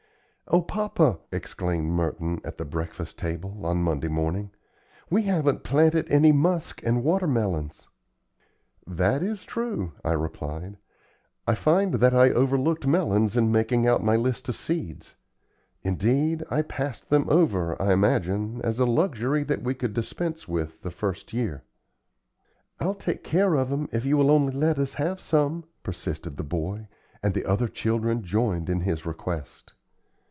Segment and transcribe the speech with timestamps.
[0.53, 4.51] "O papa!" exclaimed Merton, at the breakfast table, on Monday morning;
[5.09, 7.87] "we haven't planted any musk and water melons!"
[8.85, 10.75] "That is true," I replied.
[11.47, 15.15] "I find that I overlooked melons in making out my list of seeds.
[15.83, 20.81] Indeed, I passed them over, I imagine, as a luxury that we could dispense with
[20.81, 21.63] the first year."
[22.77, 26.43] "I'll take care of 'em if you will only let us have some," persisted the
[26.43, 26.89] boy;
[27.23, 29.75] and the other children joined in his request.